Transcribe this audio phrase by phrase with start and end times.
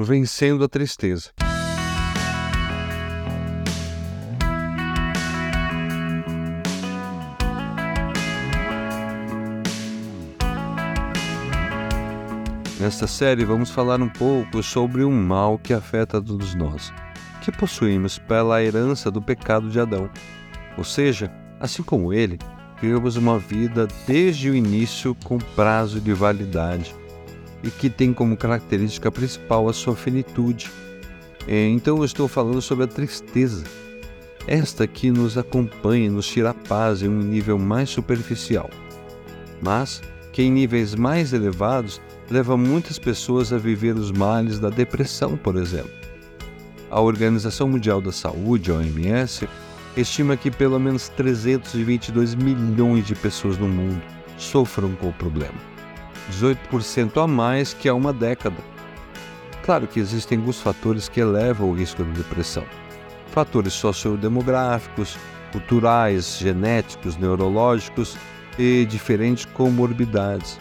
[0.00, 1.30] Vencendo a Tristeza.
[12.78, 16.92] Nesta série, vamos falar um pouco sobre um mal que afeta todos nós,
[17.42, 20.08] que possuímos pela herança do pecado de Adão.
[20.76, 21.28] Ou seja,
[21.58, 22.38] assim como ele,
[22.80, 26.94] vivemos uma vida desde o início com prazo de validade
[27.62, 30.70] e que tem como característica principal a sua finitude.
[31.46, 33.64] É, então, eu estou falando sobre a tristeza.
[34.46, 38.70] Esta que nos acompanha e nos tira a paz em um nível mais superficial,
[39.60, 40.00] mas
[40.32, 45.56] que em níveis mais elevados leva muitas pessoas a viver os males da depressão, por
[45.56, 45.90] exemplo.
[46.90, 49.48] A Organização Mundial da Saúde, a OMS,
[49.96, 54.00] estima que pelo menos 322 milhões de pessoas no mundo
[54.36, 55.58] sofram com o problema,
[56.30, 58.56] 18% a mais que há uma década.
[59.62, 62.64] Claro que existem alguns fatores que elevam o risco da depressão.
[63.32, 65.16] Fatores sociodemográficos,
[65.52, 68.16] culturais, genéticos, neurológicos
[68.58, 70.58] e diferentes comorbidades.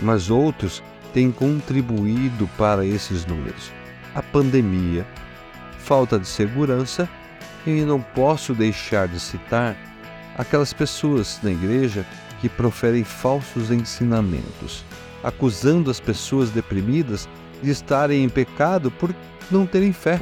[0.00, 0.82] Mas outros
[1.12, 3.72] tem contribuído para esses números?
[4.14, 5.06] A pandemia,
[5.78, 7.08] falta de segurança
[7.66, 9.76] e não posso deixar de citar
[10.36, 12.04] aquelas pessoas na igreja
[12.44, 14.84] que proferem falsos ensinamentos,
[15.22, 17.26] acusando as pessoas deprimidas
[17.62, 19.14] de estarem em pecado por
[19.50, 20.20] não terem fé.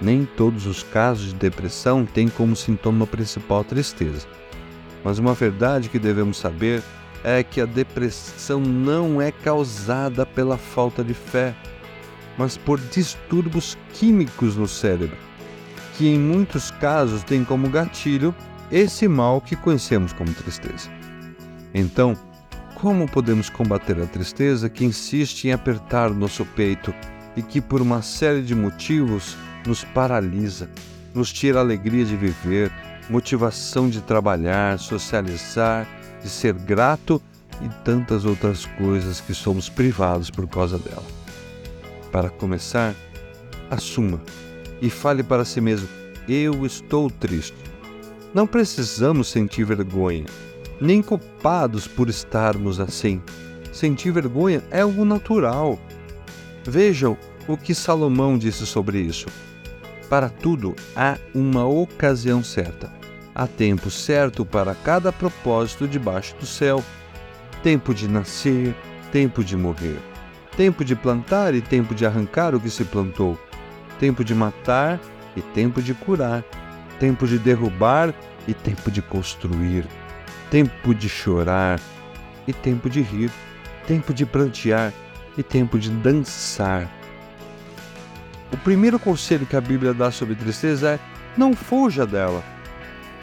[0.00, 4.26] Nem todos os casos de depressão têm como sintoma principal tristeza.
[5.04, 6.82] Mas uma verdade que devemos saber
[7.22, 11.54] é que a depressão não é causada pela falta de fé,
[12.38, 15.18] mas por distúrbios químicos no cérebro,
[15.98, 18.34] que em muitos casos tem como gatilho
[18.70, 20.88] esse mal que conhecemos como tristeza.
[21.74, 22.16] Então,
[22.74, 26.94] como podemos combater a tristeza que insiste em apertar nosso peito
[27.36, 30.70] e que, por uma série de motivos, nos paralisa,
[31.14, 32.72] nos tira a alegria de viver,
[33.08, 35.86] motivação de trabalhar, socializar
[36.22, 37.20] de ser grato
[37.62, 41.04] e tantas outras coisas que somos privados por causa dela.
[42.10, 42.94] Para começar,
[43.70, 44.20] assuma
[44.80, 45.88] e fale para si mesmo:
[46.28, 47.54] Eu estou triste.
[48.32, 50.24] Não precisamos sentir vergonha,
[50.80, 53.22] nem culpados por estarmos assim.
[53.72, 55.78] Sentir vergonha é algo natural.
[56.64, 57.16] Vejam
[57.48, 59.26] o que Salomão disse sobre isso.
[60.08, 63.00] Para tudo há uma ocasião certa
[63.34, 66.84] Há tempo certo para cada propósito debaixo do céu.
[67.62, 68.74] Tempo de nascer,
[69.12, 69.98] tempo de morrer.
[70.56, 73.38] Tempo de plantar e tempo de arrancar o que se plantou.
[73.98, 75.00] Tempo de matar
[75.36, 76.44] e tempo de curar.
[77.00, 78.14] Tempo de derrubar
[78.46, 79.84] e tempo de construir.
[80.48, 81.80] Tempo de chorar
[82.46, 83.32] e tempo de rir.
[83.88, 84.92] Tempo de prantear
[85.36, 86.88] e tempo de dançar.
[88.52, 90.98] O primeiro conselho que a Bíblia dá sobre tristeza é:
[91.36, 92.44] não fuja dela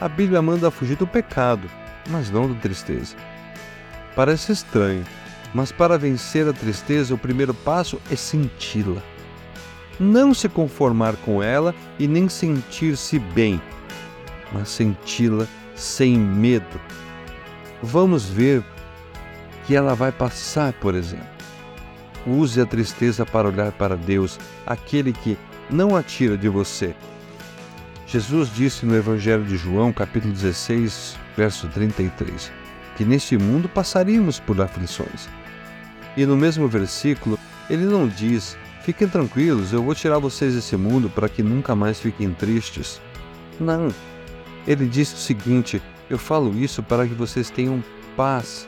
[0.00, 1.68] a Bíblia manda fugir do pecado,
[2.08, 3.16] mas não da tristeza.
[4.14, 5.04] Parece estranho,
[5.52, 9.02] mas para vencer a tristeza, o primeiro passo é senti-la.
[9.98, 13.60] Não se conformar com ela e nem sentir-se bem,
[14.52, 16.80] mas senti-la sem medo.
[17.82, 18.64] Vamos ver
[19.66, 21.26] que ela vai passar, por exemplo.
[22.26, 25.36] Use a tristeza para olhar para Deus, aquele que
[25.70, 26.94] não a tira de você,
[28.10, 32.50] Jesus disse no Evangelho de João, capítulo 16, verso 33,
[32.96, 35.28] que neste mundo passaríamos por aflições.
[36.16, 37.38] E no mesmo versículo,
[37.68, 38.56] ele não diz:
[38.88, 43.02] Fiquem tranquilos, eu vou tirar vocês desse mundo para que nunca mais fiquem tristes.
[43.60, 43.92] Não.
[44.66, 47.84] Ele diz o seguinte: Eu falo isso para que vocês tenham
[48.16, 48.66] paz,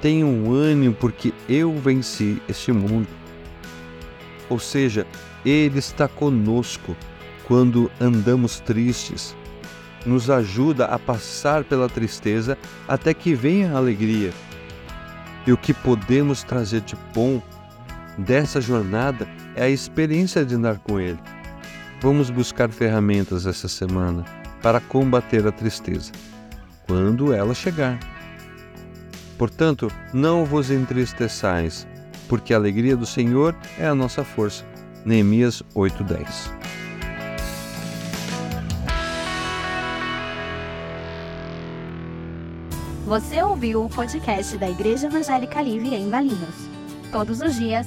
[0.00, 3.06] tenham ânimo, porque eu venci este mundo.
[4.50, 5.06] Ou seja,
[5.44, 6.96] Ele está conosco
[7.44, 9.32] quando andamos tristes.
[10.04, 12.58] Nos ajuda a passar pela tristeza
[12.88, 14.32] até que venha a alegria.
[15.46, 17.40] E o que podemos trazer de bom
[18.18, 21.18] dessa jornada é a experiência de andar com Ele.
[22.00, 24.24] Vamos buscar ferramentas essa semana
[24.62, 26.12] para combater a tristeza,
[26.86, 27.98] quando ela chegar.
[29.38, 31.86] Portanto, não vos entristeçais,
[32.28, 34.64] porque a alegria do Senhor é a nossa força.
[35.04, 36.50] Neemias 8:10
[43.04, 46.68] Você ouviu o podcast da Igreja Evangélica Livre em Valinhos.
[47.10, 47.86] Todos os dias,